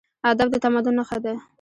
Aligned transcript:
ادب 0.29 0.47
د 0.51 0.55
تمدن 0.63 0.93
نښه 0.99 1.17
ده. 1.23 1.33